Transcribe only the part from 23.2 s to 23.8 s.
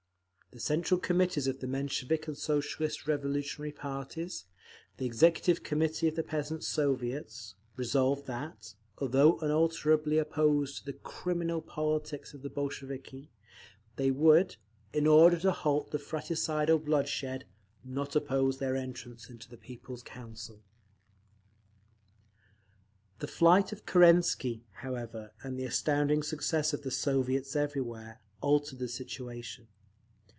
flight